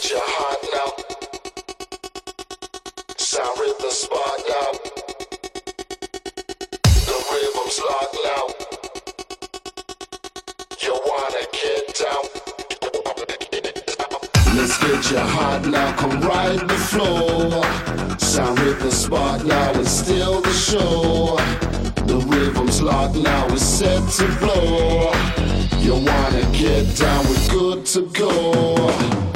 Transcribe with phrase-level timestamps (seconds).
[0.00, 0.90] get you hot now.
[3.16, 4.70] Sound rhythm spot now.
[7.08, 8.44] The rhythm's locked now.
[10.80, 12.24] You wanna get down?
[14.56, 15.92] Let's get you hot now.
[15.96, 17.64] Come ride the floor.
[18.18, 19.80] Sound rhythm spot now.
[19.80, 21.36] It's still the show.
[22.06, 23.46] The rhythm's locked now.
[23.48, 25.12] It's set to blow.
[25.80, 27.26] You wanna get down?
[27.26, 29.29] We're good to go.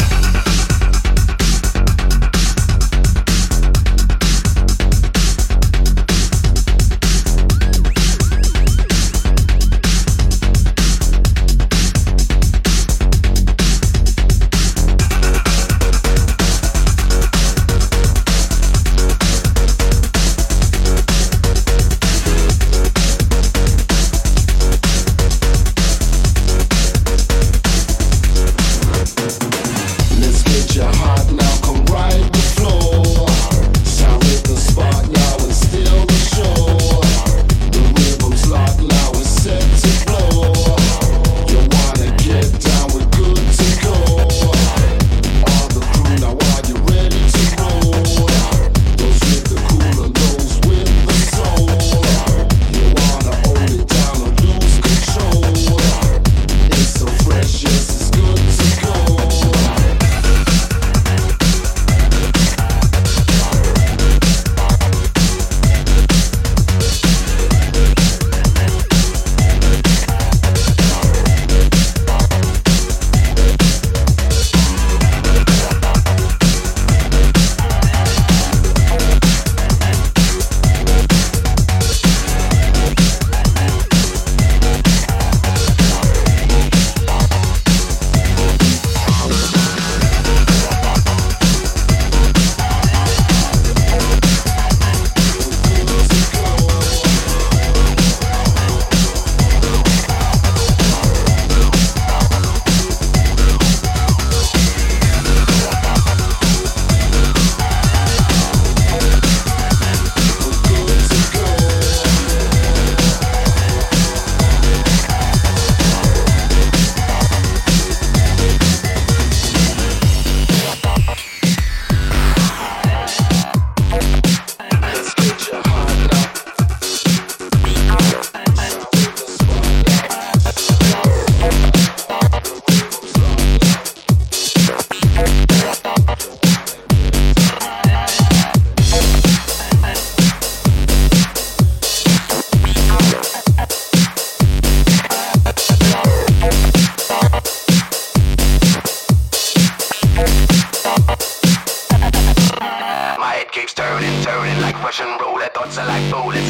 [30.84, 31.43] a hard night.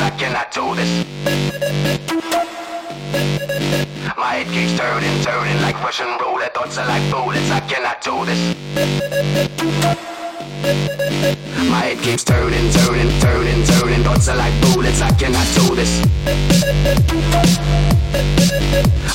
[0.05, 0.91] I cannot do this.
[4.19, 6.53] My head keeps turning, turning like Russian roulette.
[6.53, 7.51] Thoughts are like bullets.
[7.51, 8.41] I cannot do this.
[11.71, 14.03] My head keeps turning, turning, turning, turning.
[14.05, 15.01] Thoughts are like bullets.
[15.01, 15.93] I cannot do this.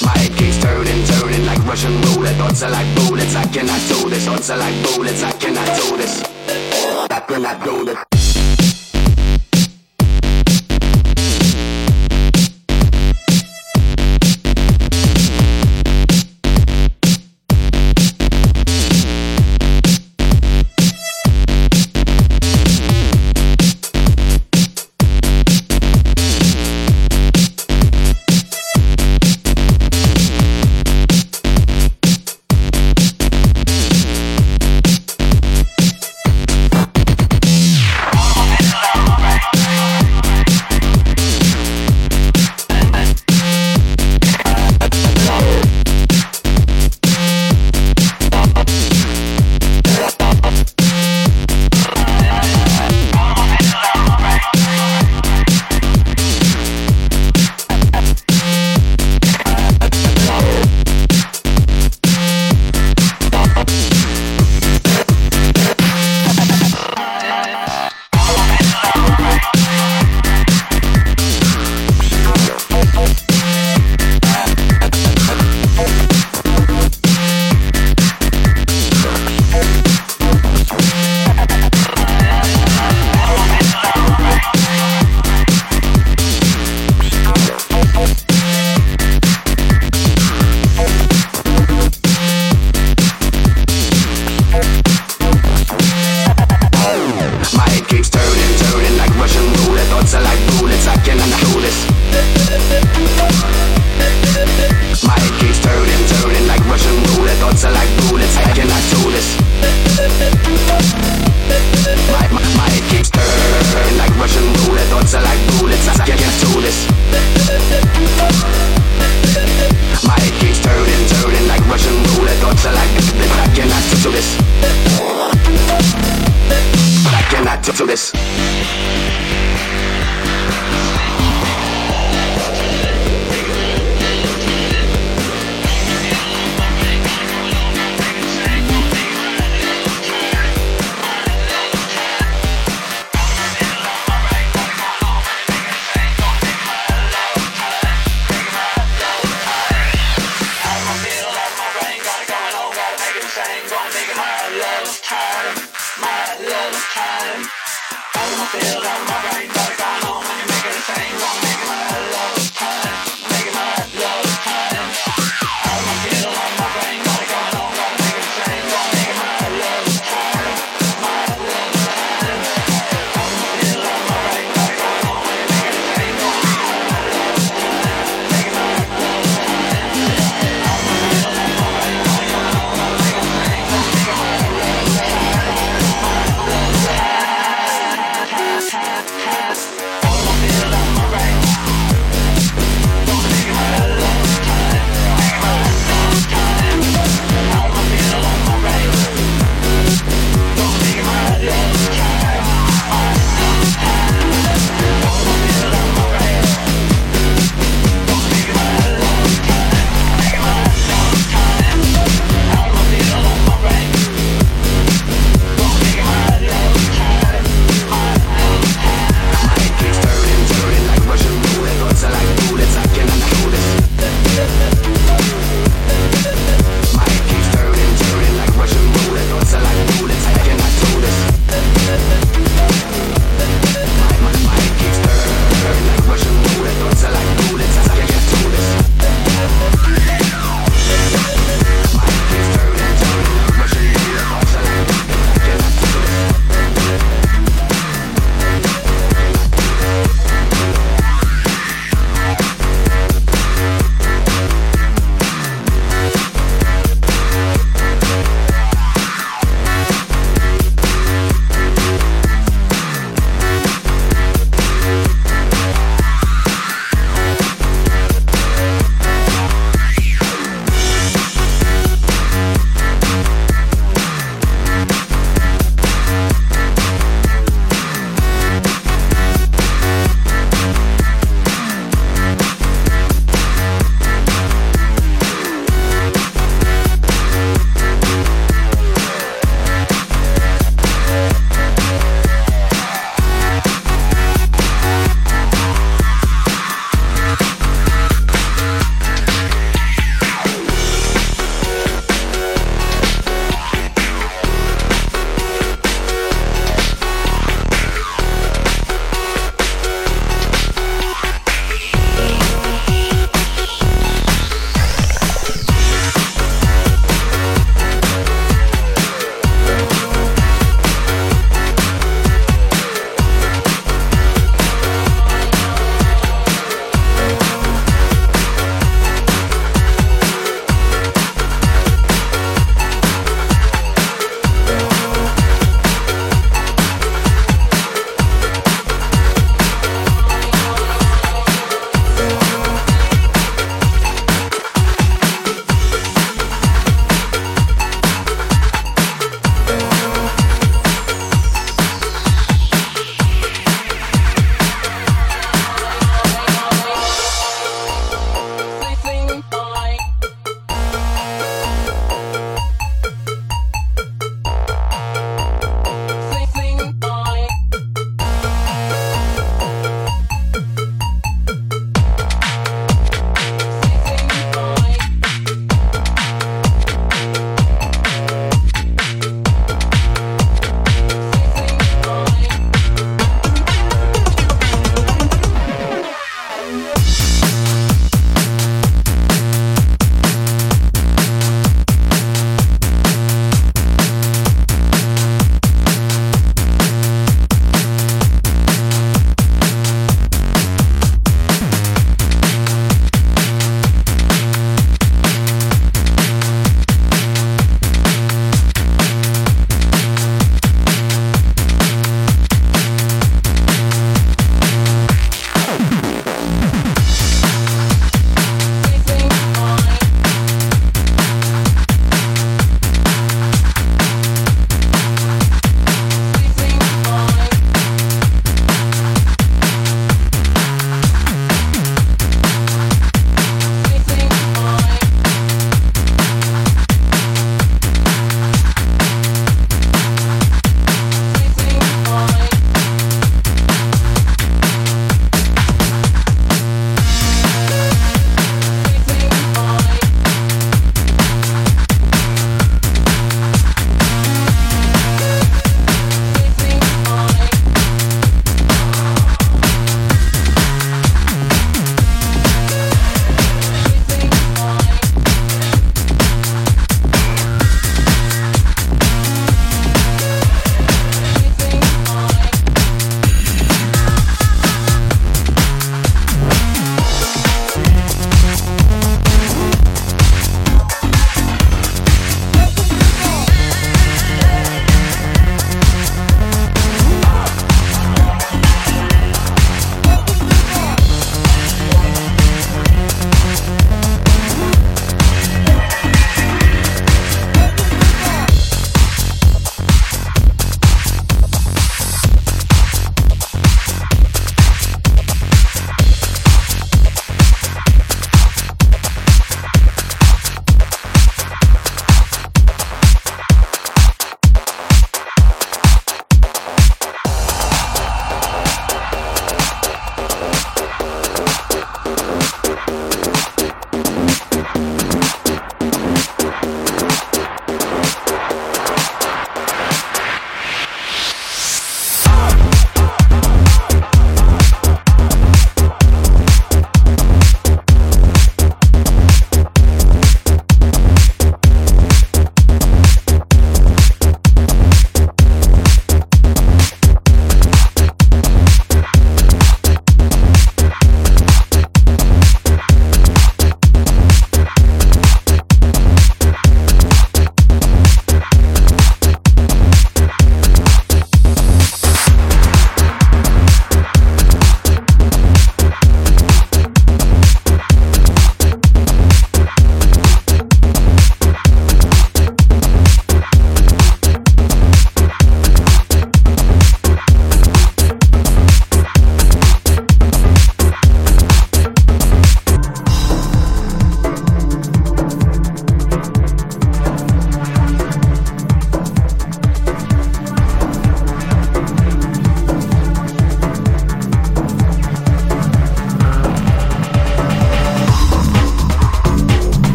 [0.00, 2.36] My head keeps turning, turning like Russian roulette.
[2.36, 3.36] Thoughts are like bullets.
[3.36, 4.24] I cannot do this.
[4.24, 5.22] Thoughts are like bullets.
[5.22, 6.22] I cannot do this.
[7.10, 8.17] I cannot do this.